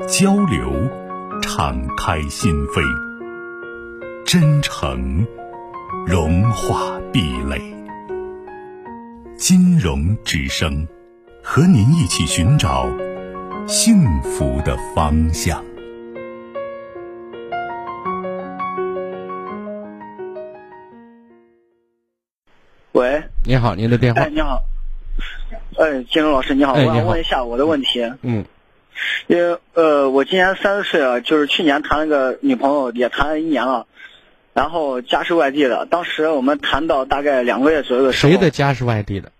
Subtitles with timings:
[0.00, 0.72] 交流，
[1.40, 2.82] 敞开心扉；
[4.24, 5.26] 真诚，
[6.06, 7.60] 融化壁垒。
[9.36, 10.86] 金融之声，
[11.42, 12.88] 和您一起寻找
[13.66, 15.62] 幸福的方向。
[22.92, 24.20] 喂，你好，您的电话。
[24.20, 24.62] 哎，你好。
[25.78, 28.12] 哎，金融老师，你好，我想问一下我的问题。
[28.22, 28.44] 嗯。
[29.26, 33.86] 因为呃，我今年三十岁了，就是去年谈了个女朋友，也谈了一年了，
[34.54, 35.86] 然后家是外地的。
[35.86, 39.30] 当时我们谈到大概两个月左右的时候，谁的家是外地的？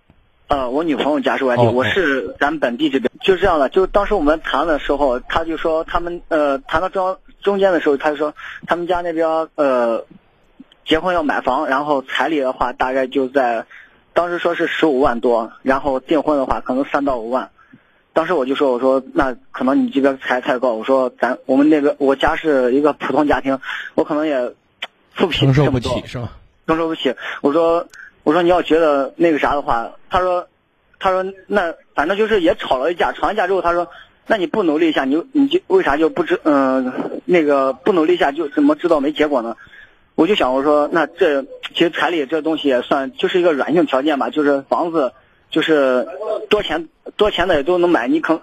[0.48, 3.10] 呃，我女朋友家是外地，我是咱本地这边。
[3.22, 8.34] 就这样的，就当时我们谈的时候，他就说他们呃谈到中中间的时候，他就说
[8.66, 10.04] 他们家那边呃
[10.84, 13.64] 结婚要买房，然后彩礼的话大概就在
[14.12, 17.50] 当时说是十五万多，然后订婚的话可能三到五万。
[18.14, 23.58] 当时我就说，我说那可能你这边财太高，我说咱我们那个我家是一个普通家庭，
[23.94, 24.52] 我可能也
[25.14, 26.32] 付不起承受不起是吧？
[26.66, 27.14] 承受不起。
[27.40, 27.86] 我说
[28.22, 30.46] 我说你要觉得那个啥的话，他说
[30.98, 33.88] 他说那反正就是也吵了一架，吵完架之后他说，
[34.26, 39.56] 那你不努力一下，你你就为啥就不知嗯那个不努力一下就怎么知道没结果呢？
[40.16, 41.42] 我就想我说那这
[41.74, 45.14] 其实彩礼这东西也算就是一个软性条件吧，就是房子。
[45.52, 46.08] 就是
[46.48, 48.40] 多钱多钱的也都能买，你可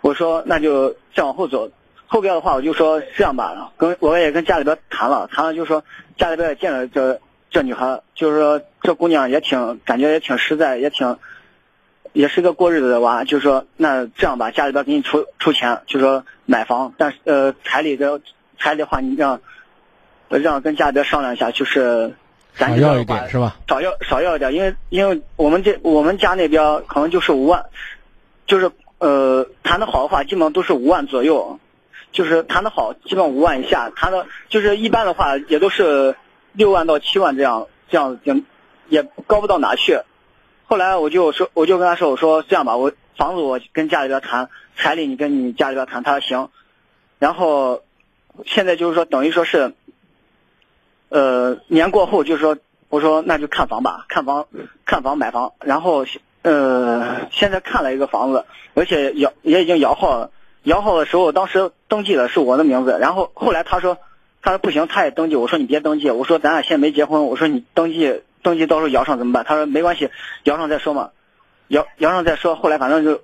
[0.00, 1.70] 我说那就再往后走，
[2.06, 5.84] 后边的话我就说这样吧，跟我也跟家里边谈了，谈了就说
[6.16, 7.20] 家里边也见了这
[7.50, 11.18] 这女孩，就是说这姑娘也挺感觉也挺实在，也挺
[12.12, 18.20] 也是个过日子的娃，就说那这样吧，家里边给你出出钱，就说买房，但是呃彩礼的
[18.58, 19.40] 彩礼的话你让
[20.28, 22.14] 让跟家里边商量一下，就是。
[22.54, 23.56] 少要一点是吧？
[23.66, 27.64] 少要少要一点，因为因为我们这我们家那边可能就是五万，
[28.46, 31.58] 就是呃谈的好的话，基本上都是五万左右，
[32.12, 36.14] 就是谈的好，基本五万以下，谈的就是一般的话也都是
[36.52, 38.42] 六万到七万这样这样也
[38.88, 39.98] 也高不到哪去。
[40.66, 46.50] 后来我就说，我就跟他说，我说这样吧，我房子我跟家里边谈，彩礼你跟你家里边谈，他说行。
[47.18, 47.82] 然后
[48.44, 49.72] 现在就是说等于说是。
[51.12, 52.56] 呃，年过后就是说，
[52.88, 54.46] 我说那就看房吧，看房，
[54.86, 55.52] 看房买房。
[55.60, 56.06] 然后
[56.40, 60.30] 呃，现在看了一个房子，而且摇也已经摇号了。
[60.62, 62.96] 摇号的时候，当时登记的是我的名字。
[62.98, 63.98] 然后后来他说，
[64.40, 65.36] 他说不行，他也登记。
[65.36, 67.26] 我说你别登记，我说咱俩现在没结婚。
[67.26, 69.44] 我说你登记登记，到时候摇上怎么办？
[69.44, 70.08] 他说没关系，
[70.44, 71.10] 摇上再说嘛，
[71.68, 72.56] 摇摇上再说。
[72.56, 73.20] 后来反正就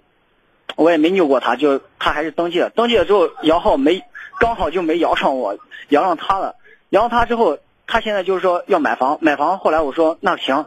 [0.77, 2.69] 我也没拗过他，就他还是登记了。
[2.69, 4.05] 登记了之后摇号没，
[4.39, 5.57] 刚好就没摇上我，
[5.89, 6.55] 摇上他了。
[6.91, 7.57] 摇上他之后。
[7.89, 9.59] 他现在就是说要买房，买房。
[9.59, 10.67] 后来我说那行，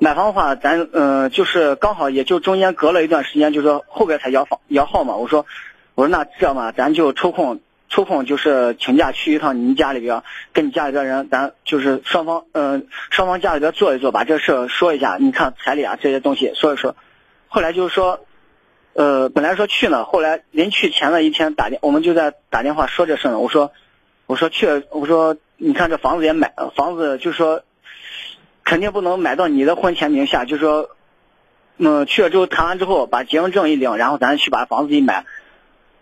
[0.00, 5.16] 买房的话，咱嗯，就是刚好也就中间隔了一段时间，就是说后边才摇房摇号嘛。
[5.16, 5.44] 我说，
[5.96, 10.22] 我说那这样吧，咱就抽空抽空就是请假去一趟你们家里边，
[10.52, 15.16] 跟你家里边人，咱就是双方嗯双方家里边坐一坐，把这事说一下。
[15.18, 16.94] 你看彩礼啊这些东西说一说。
[17.48, 18.20] 后来就是说，
[18.92, 23.40] 呃，本来说去呢，后来临去前的一天打电，我们就在打电话说这事呢。
[23.40, 23.72] 我说，
[24.26, 25.36] 我说去，我说。
[25.62, 27.62] 你看这房子也买，房子就是说，
[28.64, 30.46] 肯定不能买到你的婚前名下。
[30.46, 30.88] 就是说，
[31.76, 35.26] 嗯，去了之后谈完之后，把结婚证一领，然后咱去把房子一买。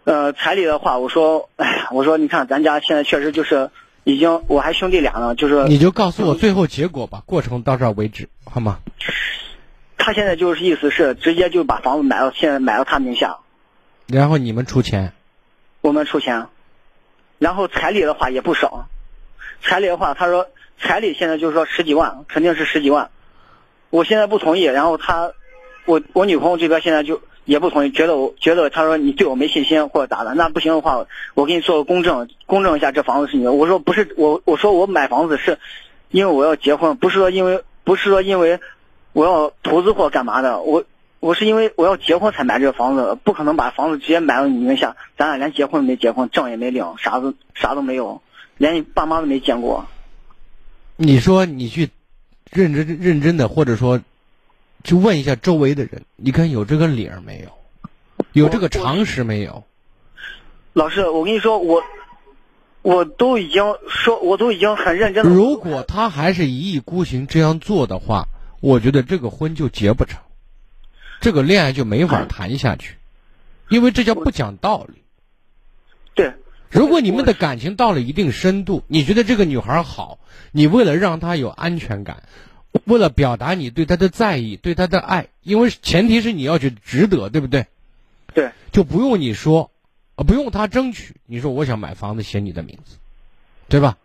[0.04, 3.70] 呃，彩礼的话，我说，哎， 我说你看咱家现在确实就是
[4.04, 5.64] 已经，我还兄弟俩呢，就是。
[5.64, 8.78] 你就告诉我最后结果吧，过程到这儿为止，好吗？
[9.96, 13.38] 他现在就是意思是直接就把房子买到，现在买到他名下。
[14.06, 15.12] 然后你们出钱。
[15.81, 16.46] 我们出钱，
[17.38, 18.87] 然后彩礼的话也不少。
[19.62, 20.46] 彩礼的话，他说
[20.81, 23.10] 彩礼现在就是说十几万，肯定是十几万。
[23.90, 25.32] 我现在不同意，然后他，
[25.84, 33.52] 我我女朋友这边现在就也不同意，觉得我觉得他说你对我没信心或者咋的，那不行的话，我给你做个公证，公证一下这房子是你的。
[33.52, 35.58] 我说不是，我我说我买房子是
[36.11, 38.61] 因为我要结婚，不是说因为不是说因为
[39.12, 40.84] 我要投资或干嘛的，我
[41.20, 48.20] 我是因为我要结婚才买这个房子，不可能把房子直接买到你名下，咱俩连结婚没结婚，证也没领，啥都啥都没有。
[48.58, 49.87] 连你爸妈都没见过。
[50.96, 51.88] 你说你去
[52.50, 54.02] 认真认真的，或者说
[54.84, 57.49] 去问一下周围的人，你看有这个理儿没有？
[58.32, 59.64] 有这个常识没有？
[60.72, 61.82] 老师，我跟你说，我
[62.82, 65.31] 我都已经说，我都已经很认真了。
[65.31, 68.26] 如果他还是一意孤行这样做的话，
[68.61, 70.20] 我觉得这个婚就结不成，
[71.20, 72.96] 这个恋爱就没法 谈下去，
[73.69, 75.02] 因为这叫不讲道理。
[76.14, 76.34] 对，
[76.70, 80.19] 如果你们的感情到了一定深度，你觉得这个女孩好，
[80.53, 82.25] 你为了让她有安全感，
[82.85, 87.67] 为了表达你对她的在意、对她的爱，因为前提是你要去值得，对不对？
[88.35, 89.70] 对，就不用你说，
[90.17, 91.15] 呃，不用她争取。
[91.26, 92.97] 你说我想买房子写你的名字，
[93.69, 93.97] 对吧？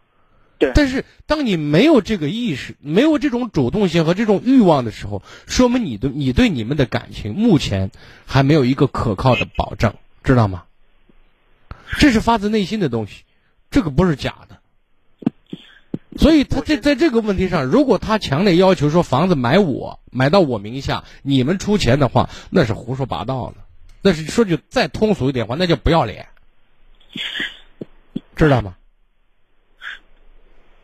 [0.57, 0.71] 对。
[0.73, 7.91] 但是当你没有这个意识，没有这种主动性和这种欲望的时候，说明你的你对你们的感情目前
[8.25, 9.93] 还没有一个可靠的保证，
[10.23, 10.63] 知道吗？
[11.99, 13.23] 这是发自内心的东西，
[13.71, 14.57] 这个不是假的。
[16.17, 23.55] 所以他在在这个问题上，如果他强烈要求说房子买我买到我名下，你们出钱的话，那是胡说八道了。
[24.01, 26.27] 那是说句再通俗一点话，那叫不要脸，
[28.35, 28.75] 知道吗？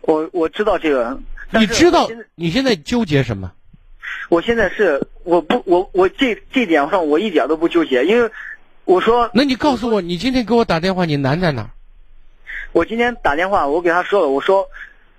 [0.01, 1.19] 我我知道这个，
[1.51, 3.51] 你知道你现在纠结什么？
[4.29, 8.31] 我现在是我不我我这这点上我一点都不纠结，因为
[8.89, 11.69] 我说，那你告诉我，你今天给我打电话，你难在哪？
[12.71, 14.67] 我今天打电话，我给他说了，我说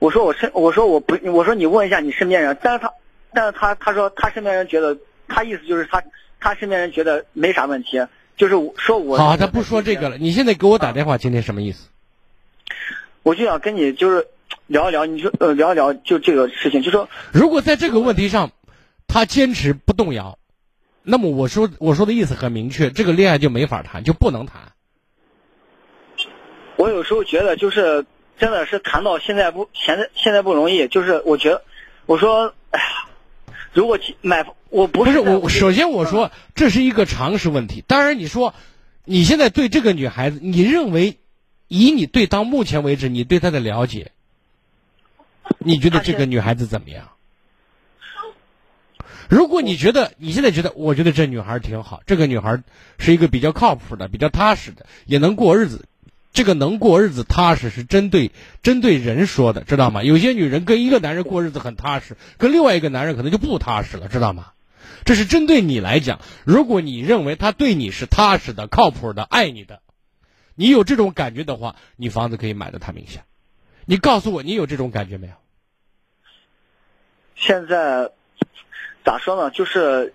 [0.01, 2.93] 我说我身我说我不我说你问一下你身边人，但是他
[3.33, 6.03] 但是他他说他身边人觉得他意思就是他
[6.41, 8.05] 他身边人觉得没啥问题，
[8.37, 10.19] 就是说我好，他不说这个了。
[10.19, 11.91] 你现在给我打电话，今天什么意思？
[13.23, 14.27] 我就想跟你就是
[14.67, 18.51] 聊一聊，你说呃聊一聊就这个事情，就说如果在这个问题上
[19.07, 20.39] 他坚持不动摇，
[21.03, 24.73] 那么我说我说的意思很明确，这个恋爱就没法谈，就不能谈。
[26.77, 28.05] 我有时候觉得就是
[28.39, 31.63] 真的是谈到现在不现在现在不容易，就是我觉得
[32.07, 37.83] 我说哎呀，如果买我不是我首先我说这是一个常识问题。
[37.87, 38.55] 当然你说
[39.05, 41.19] 你现在对这个女孩子，你认为
[41.69, 44.13] 以你对到目前为止你对她的了解，
[45.59, 47.11] 你觉得这个女孩子怎么样？
[49.31, 52.63] 如果你觉得你现在觉得，我觉得这女孩挺好，这个女孩
[52.99, 55.87] 是一个比较靠谱的、比较踏实的，也能过日子。
[56.33, 58.33] 这个能过日子踏实是针对
[58.63, 60.03] 针对人说的，知道吗？
[60.03, 64.53] 有些女人跟一个男人过日子很踏实，跟另外一个男人可能就不踏实了，知道吗？
[65.05, 66.21] 这是针对你来讲。
[66.45, 69.81] 如果你认为他对你是踏实的、靠谱的、爱你的，
[70.55, 73.25] 你有这种感觉的话，你房子可以买到他名下。
[73.85, 75.33] 你告诉我，你有这种感觉没有？
[77.35, 78.11] 现在
[79.05, 79.51] 咋说呢？
[79.51, 80.15] 就是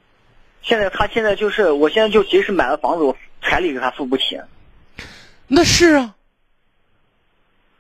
[0.62, 4.40] 现在他现在就是，我现在就即使买了房子，我彩礼给他付不起。
[5.48, 6.16] 那是啊，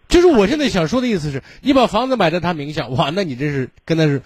[0.07, 4.21] 就是我现在想说的意思是，你把房子买在他名下，哇，那你这是跟他是，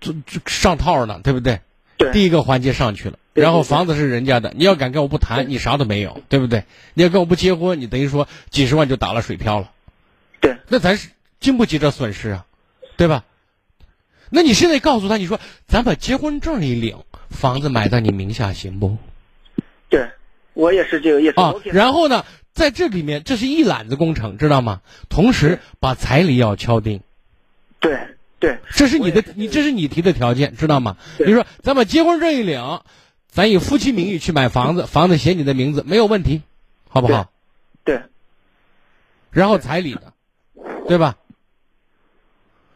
[0.00, 1.60] 就就上套呢，对不对？
[1.96, 2.12] 对。
[2.12, 6.64] 第一个环节上去了，然后房子是人家的，你要敢跟我不谈，你啥都没有，对不对？
[6.94, 9.70] 你要跟我不结婚，你等于说几十万就打了水漂了。
[10.40, 10.56] 对。
[10.68, 11.10] 那咱是
[11.40, 12.46] 经不起这损失啊，
[12.96, 13.24] 对吧？
[14.30, 16.96] 那你现在告诉他，你说咱把结婚证一领，
[17.28, 18.96] 房子买在你名下行不？
[19.88, 20.08] 对，
[20.54, 21.40] 我也是这个意思。
[21.40, 22.24] 啊，然后呢？
[22.52, 24.80] 在这里面，这是一揽子工程，知道吗？
[25.08, 27.00] 同时把彩礼要敲定。
[27.78, 27.96] 对
[28.40, 30.96] 对，这是你的，你这是你提的条件，知道吗？
[31.18, 32.80] 你说，咱把结婚证一领，
[33.28, 36.42] 咱以夫妻名义去买房子，房子写你的名字没有问题，
[36.88, 37.30] 好不好？
[37.84, 38.02] 对。
[39.30, 40.12] 然后彩礼呢，
[40.88, 41.16] 对吧？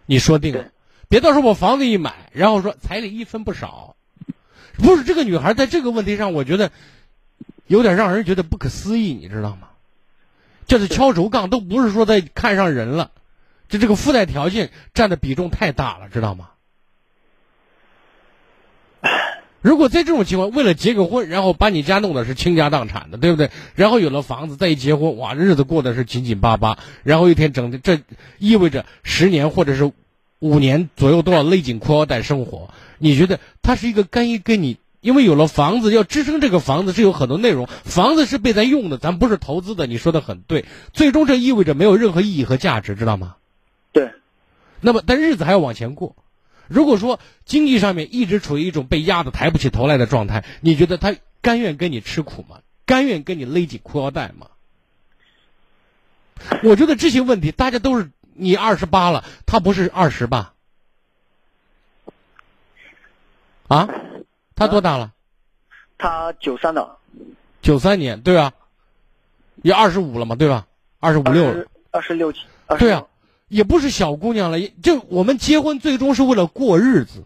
[0.06, 0.66] 你说定了，
[1.08, 3.96] 别到时候我房子一买，然后说彩礼一分不少。
[4.76, 6.70] 不是这个女孩在这个问题上，我觉得。
[7.66, 9.68] 有点让人觉得不可思议，你知道吗？
[10.66, 13.11] 就是敲竹杠，都不是说在看上人了，
[13.70, 16.50] 就这个附带条件占的比重太大了，知道吗？
[19.62, 23.50] 如果在这种情况，为了结个婚，然后把你家弄的是倾家荡产的，对不对？
[23.75, 27.99] 然后有了房子，再一结婚，哇，日子过得是紧紧巴巴，然后一天整的，这
[28.38, 29.90] 意味着十年或者是
[30.44, 32.68] 五年左右都要勒紧裤腰带生活。
[32.98, 34.76] 你觉得他是一个甘于跟你？
[35.00, 37.66] 因为有了房子，要支撑这个房子是有很多内容。
[37.66, 39.86] 房子是被咱用的，咱不是投资的。
[39.86, 43.36] 你说的很对，最终这意味着没有任何意义和价值，知道吗？
[43.92, 44.12] 对。
[44.82, 46.14] 那么，但日子还要往前过。
[46.68, 52.58] 如果说经济上面一直处于一种被压的抬不起头来的状态，你觉得他甘愿跟你吃苦吗？
[52.84, 54.48] 甘愿跟你勒紧裤腰带吗？
[56.62, 60.53] 我觉得这些问题，大家都是你二十八了，他不是二十吧？
[63.69, 63.88] 啊？
[64.55, 65.12] 他多大了？
[65.99, 66.97] 他九三的，
[67.62, 68.53] 九三年，对啊，
[69.62, 70.67] 也二十五了嘛，对吧？
[71.00, 72.41] 二十五六了，二十六七，
[72.79, 73.07] 对啊，
[73.49, 74.61] 也不是小姑娘了。
[74.61, 77.25] 就我们结婚最终是为了过日子，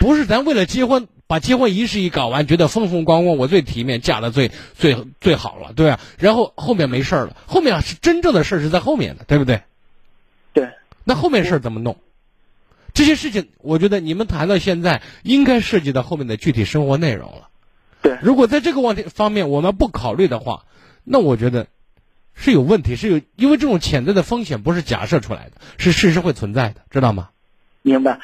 [0.00, 6.00] 不是咱为了结婚把结婚仪式一搞完，觉得风风光光，我最体面，嫁的最最最好了，对啊？
[6.18, 9.62] 然后后面没事儿了，后面是真正的事儿是在后面的，对不对？
[10.52, 10.70] 对。
[11.04, 11.96] 那后面事儿怎么弄？
[12.94, 17.48] 这些事情，我觉得你们谈到现在，应该涉及到后面的具体生活内容了。
[18.02, 18.18] 对。
[18.22, 20.64] 如果在这个问题方面我们不考虑的话，
[21.02, 21.68] 那我觉得
[22.34, 27.30] 是有问题，是有因为这种潜在的风险不是假设出来的，是事实会存在的，知道吗？
[27.80, 28.20] 明白。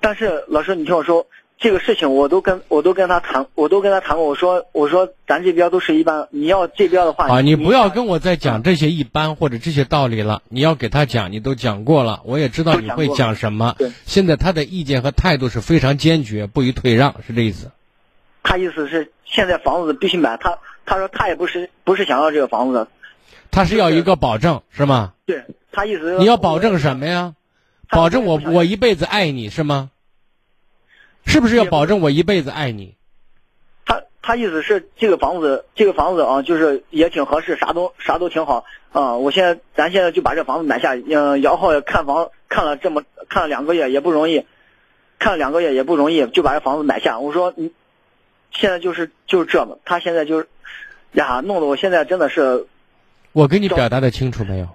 [0.00, 1.26] 但是老师，你听我说，
[1.62, 4.26] 这个事情我都跟我都跟他谈，我都跟他谈过。
[4.26, 10.42] 我说我说咱这边都是一般，你要这边的话啊，你不要跟我再讲这些一般或者这些道理了。
[10.48, 13.76] 你要给他讲，你都讲过了，我也知道你会讲什么。
[13.78, 17.70] 对，现在他的意见和态度是非常坚决，不予退让，是这意思。
[18.42, 22.88] 他意思是现在房子必须买，他他说他也不是不是想要这个房子，
[23.52, 25.12] 他是要一个保证，是吗？
[25.26, 27.34] 对他意思你要保证什么呀？
[27.88, 29.90] 保证我我一辈子爱你是吗？
[31.24, 32.96] 是不是要保证我一辈子爱你？
[33.84, 39.16] 他他意思是这个房子这个房子啊，就是也挺合适，啥都啥都挺好啊。
[39.16, 40.94] 我现在咱现在就把这房子买下。
[40.94, 44.46] 嗯，姚浩看房看了这么看了两个月也不容易，
[45.18, 47.18] 看了两个月也不容易，就把这房子买下。
[47.18, 47.72] 我说你
[48.52, 50.48] 现在就是就是这么，他现在就是
[51.12, 52.66] 呀，弄得我现在真的是。
[53.32, 54.68] 我给你表达的清楚没有？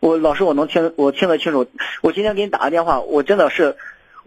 [0.00, 1.66] 我老师，我能听我听得清楚。
[2.02, 3.76] 我今天给你打个电话，我真的是。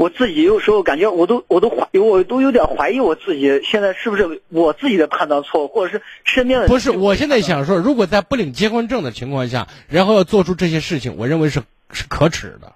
[0.01, 6.67] 我自己有时候感觉，我都我都怀我都有点怀疑我自己，现在是不是我自己的判断错误，或者是身边的？
[6.67, 12.73] 不是，我现在想说，如果在不领结婚证的情况下，然后要做出这些事情，我认为是是可耻的。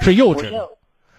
[0.00, 0.70] 是幼稚的。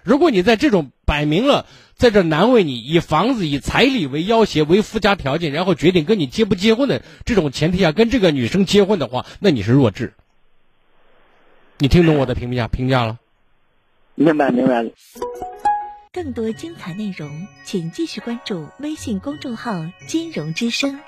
[0.01, 10.13] 如果你在这种摆明了在这难为你，以房子、以彩礼为要挟、为附加条件，然后决定跟你结不结婚的这种前提下跟这个女生结婚的话，那你是弱智。
[11.77, 13.19] 你听懂我的评价评价了？
[14.19, 14.85] 明白，明白。
[16.11, 19.71] 更多精彩内容，请继续关注微信公众号
[20.09, 20.99] “金融之声”。